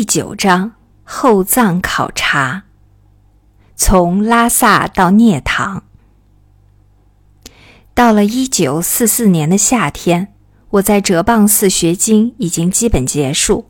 [0.00, 2.62] 第九章后藏考察。
[3.74, 5.82] 从拉萨到涅唐。
[7.94, 10.32] 到了一九四四年的夏天，
[10.70, 13.66] 我在哲蚌寺学经已经基本结束，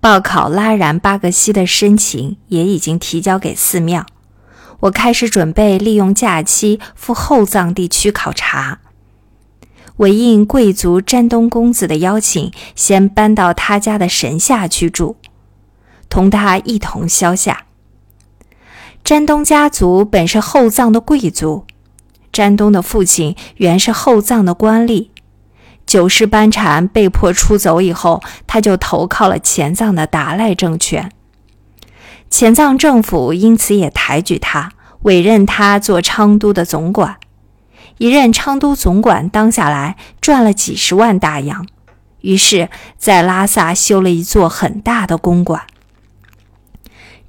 [0.00, 4.04] 报考拉然巴格西的申请也已经提交给寺庙。
[4.80, 8.80] 我开始准备利用假期赴后藏地区考察。
[9.98, 15.16] 我应贵族詹东公子的邀请，先搬到他家的神下居住，
[16.10, 17.64] 同他一同消夏。
[19.02, 21.64] 詹东家族本是后藏的贵族，
[22.30, 25.08] 詹东的父亲原是后藏的官吏。
[25.86, 31.10] 九世班禅被迫出走以后，他就投靠了前藏的达赖政权。
[32.28, 34.70] 前藏政府因此也抬举他，
[35.02, 37.16] 委任他做昌都的总管。
[37.98, 41.66] 一任昌都总管当下来，赚了几十万大洋，
[42.20, 45.62] 于是，在拉萨修了一座很大的公馆。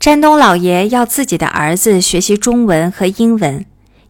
[0.01, 3.63] 詹东老爷要自己的儿子学习中文和英文，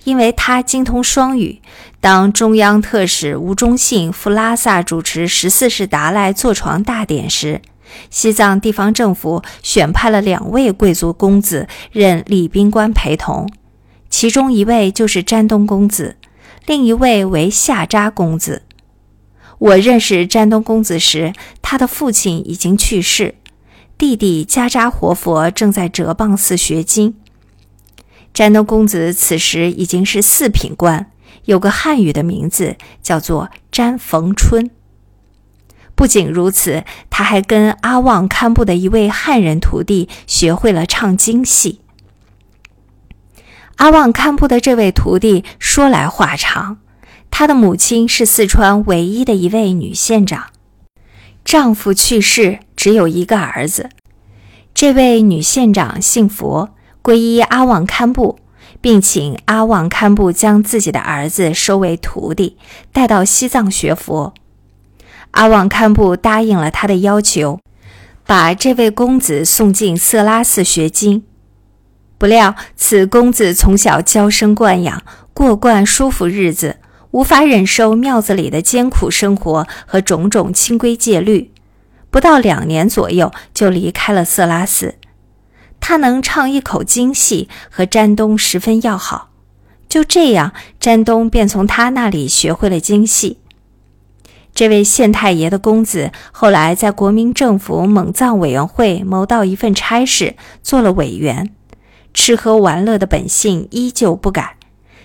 [0.06, 1.60] 因为他精通双语。
[2.00, 7.62] 当中央特使吴忠信赴拉萨主持十四世达赖坐床大典时，
[8.10, 13.52] 西藏地方政府选派了两位贵族公子任礼宾官陪同，
[14.10, 16.16] 其中一位就是詹东公子。
[16.66, 18.62] 另一位为夏扎公子。
[19.58, 23.36] 我认识詹东公子时，他的父亲已经去世，
[24.02, 27.14] 弟弟加扎活佛正在哲蚌寺学经。
[28.34, 31.12] 詹东公子此时已经是四品官，
[31.46, 34.72] 有个汉语的名字叫做詹逢春。
[35.94, 41.82] 不仅如此，他还跟阿旺堪布的一位汉人徒弟学会了唱京戏。
[43.76, 46.80] 阿旺堪布的这位徒弟说来话长，
[47.30, 50.46] 他的母亲是四川唯一的一位女县长，
[51.44, 53.90] 丈夫去世，只有一个儿子。
[54.74, 56.70] 这位女县长信佛，
[57.04, 58.40] 皈依阿旺堪布，
[58.80, 62.58] 并请阿旺堪布将自己的儿子收为徒弟，
[62.94, 64.34] 带到西藏学佛。
[65.32, 67.60] 阿旺堪布答应了他的要求，
[68.26, 71.24] 把这位公子送进色拉寺学经。
[72.18, 75.02] 不料，此公子从小娇生惯养，
[75.34, 76.78] 过惯舒服日子，
[77.12, 81.52] 无法忍受庙子里的艰苦生活和种种清规戒律。
[82.10, 84.96] 不到两年左右，就离开了色拉寺。
[85.80, 89.30] 他能唱一口京戏，和詹东十分要好。
[89.90, 93.38] 就这样，詹东便从他那里学会了京戏。
[94.54, 101.54] 这位县太爷的公子后来在国民政府蒙藏委员会谋到一份差事，做了委员。
[102.14, 104.58] 吃喝玩乐的本性依旧不改，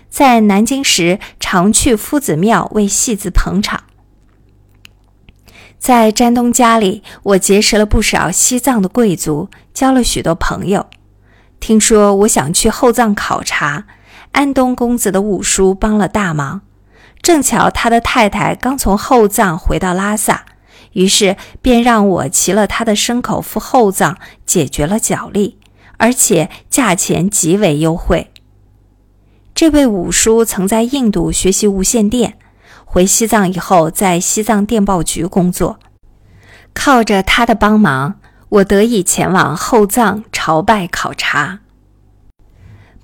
[0.08, 3.84] 在南京时常去夫子庙为戏子捧场。
[5.78, 10.86] 在詹东家里，我结识了不少西藏的贵族，交了许多朋友。
[11.60, 13.86] 听说我想去后藏考察，
[14.32, 16.62] 安东公子的五叔帮了大忙。
[17.22, 20.46] 正巧他的太太刚从后藏回到拉萨，
[20.92, 25.58] 于是便让我骑了他的牲口赴后藏，解决了脚力。
[25.98, 28.30] 而且价钱极为优惠。
[29.56, 32.36] 这位五叔曾在印度学习无线电，
[32.84, 35.78] 回西藏以后在西藏电报局工作。
[36.74, 38.16] 靠着他的帮忙，
[38.50, 41.60] 我得以前往后藏朝拜考察。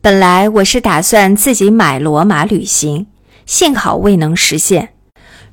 [0.02, 3.06] 本来我是打算自己买骡马旅行，
[3.46, 4.90] 幸好未能实现。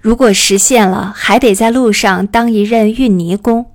[0.01, 3.71] 如果实现了，还得在路上当一任运泥工。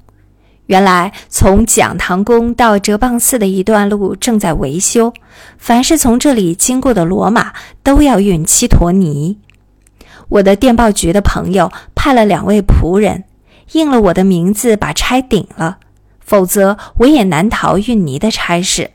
[0.66, 5.12] 原来从讲堂宫到哲蚌寺的一段路正在维修，
[5.58, 7.52] 凡是从这里经过的骡马
[7.82, 9.38] 都要运七坨泥。
[10.30, 13.24] 我的电报局的朋友派了两位仆人，
[13.72, 15.76] 应了我的名字把差顶了，
[16.20, 18.92] 否则我也难逃运泥的差事。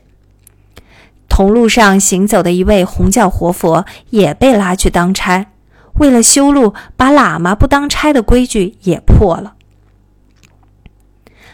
[1.28, 5.46] 同路上行走的一位红教活佛也被拉去当差，
[5.94, 9.54] 为了修路，把喇嘛不当差的规矩也破了。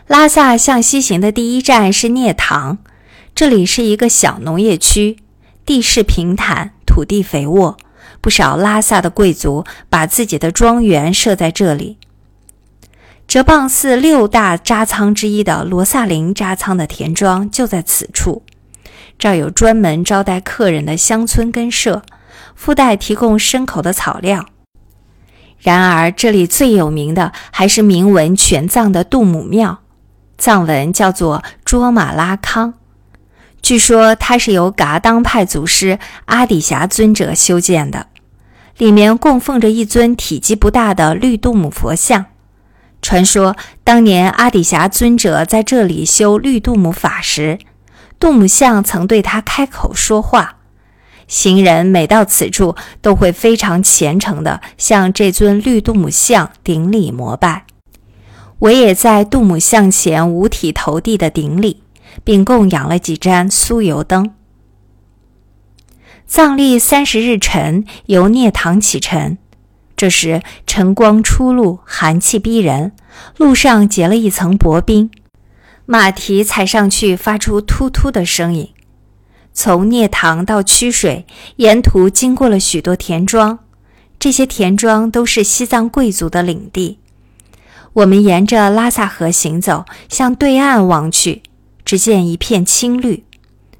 [0.06, 2.78] 拉萨向西行的第一站是涅塘，
[3.34, 5.16] 这里是一个小农业区，
[5.64, 7.76] 地势平坦，土地肥沃，
[8.20, 11.98] 不少拉萨的贵族把自己的庄园设在这里。
[13.26, 18.44] 哲蚌寺六大扎仓之一的罗萨林扎仓的田庄就在此处，
[19.18, 22.02] 这儿有专门招待客人的乡村根社，
[22.54, 24.46] 附带提供牲口的草料。
[25.58, 29.80] 然而，这里最有名的还是名闻全藏的杜母庙。
[30.38, 32.74] 藏文叫做卓玛拉康，
[33.62, 38.06] 据说它是由噶当派祖师阿底峡尊者修建的，
[38.76, 42.26] 里面供奉着一尊体积不大的绿度母佛像。
[43.02, 47.58] 传说当年阿底峡尊者在这里修绿度母法时，
[48.18, 50.56] 度母像曾对他开口说话。
[51.28, 57.64] 行人每到此处，都会非常虔诚地向这尊绿度母像顶礼膜拜。
[58.60, 61.82] 我也在杜母像前五体投地的顶礼，
[62.24, 64.32] 并供养了几盏酥油灯。
[66.26, 69.36] 藏历三十日晨，由涅塘启程。
[69.94, 72.92] 这时晨光初露，寒气逼人，
[73.36, 75.10] 路上结了一层薄冰，
[75.84, 78.70] 马蹄踩上去发出突突的声音。
[79.52, 81.26] 从涅塘到曲水，
[81.56, 83.58] 沿途经过了许多田庄，
[84.18, 86.98] 这些田庄都是西藏贵族的领地。
[87.96, 91.42] 我们沿着拉萨河行走，向对岸望去，
[91.82, 93.24] 只见一片青绿。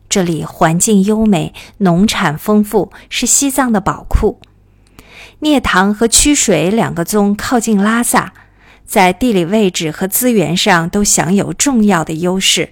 [0.09, 4.41] 这里环境优美，农产丰富，是西藏的宝库。
[5.41, 8.33] 涅塘和曲水两个宗靠近拉萨，
[8.87, 12.71] 在地理位置和资源上都享有重要的优势。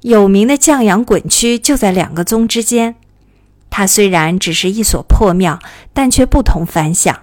[0.00, 2.94] 有名的降阳滚区就在两个宗之间。
[3.68, 5.58] 它虽然只是一所破庙，
[5.92, 7.20] 但却不同凡响，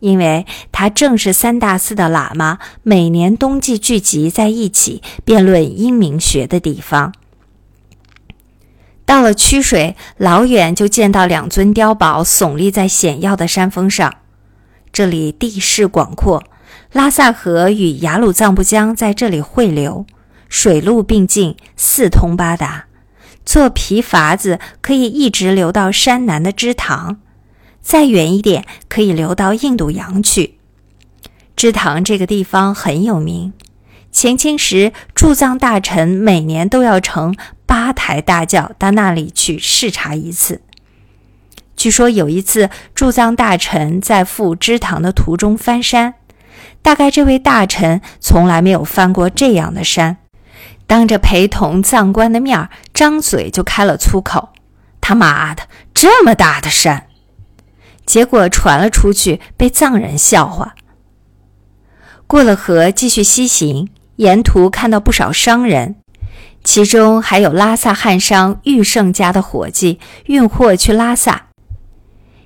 [0.00, 7.14] 因为它正是三大寺的喇嘛每年冬季聚集在一起辩论阴明学的地方。
[9.06, 14.14] 到了曲水，老远就见到两尊碉堡耸立在险要的山峰上。
[14.92, 16.42] 这里地势广阔，
[16.92, 20.06] 拉萨河与雅鲁藏布江在这里汇流。
[20.48, 22.86] 水陆并进，四通八达。
[23.44, 27.20] 坐皮筏子可以一直流到山南的支塘，
[27.82, 30.58] 再远一点可以流到印度洋去。
[31.56, 33.52] 支塘这个地方很有名，
[34.10, 37.36] 前清时驻藏大臣每年都要乘
[37.66, 40.62] 八抬大轿到那里去视察一次。
[41.76, 46.14] 据说有一次驻藏大臣在赴支塘的途中翻山，
[46.82, 50.18] 大概这位大臣从来没有翻过这样的山。
[50.86, 54.50] 当着陪同藏官的面张嘴就开了粗口
[55.00, 55.62] ：“他妈的，
[55.94, 57.06] 这么大的山！”
[58.10, 60.74] 结果传了出去，被藏人笑话。
[62.26, 65.94] 过了河，继续西行，沿途看到不少商人，
[66.64, 71.50] 其中还有拉萨汉商玉胜家的伙计运货去拉萨。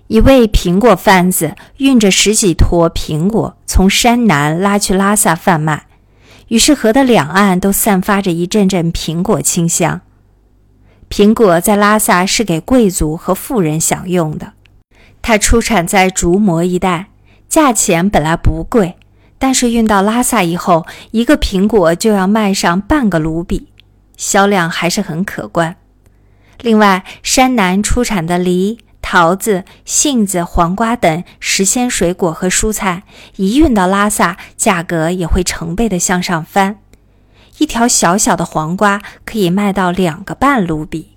[0.09, 5.87] 一位苹果贩子运着十几坨苹果从山南拉去拉萨贩卖。
[6.49, 10.03] 于是河的两岸都散发着一阵阵苹果清香。
[11.09, 14.53] 苹果在拉萨是给贵族和富人享用的。
[15.27, 17.07] 它出产在竹摩一带，
[17.49, 18.97] 价钱本来不贵，
[19.39, 23.69] 但是运到拉萨以后，一个苹果就要卖上半个卢比，
[24.19, 25.77] 销量还是很可观。
[26.61, 28.79] 另外，山南出产的梨。
[29.01, 33.05] 桃子、杏子、黄瓜等时鲜水果和蔬菜，
[33.37, 36.79] 一运到拉萨，价格也会成倍的向上翻。
[37.59, 41.14] 一条小小的黄瓜可以卖到两个半卢比。